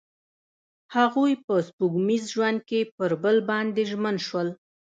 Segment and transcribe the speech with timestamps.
[0.95, 4.49] هغوی په سپوږمیز ژوند کې پر بل باندې ژمن شول.